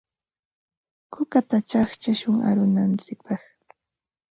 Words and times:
Kukata 1.13 1.57
chaqchashun 1.69 2.37
arunantsikpaq. 2.49 3.43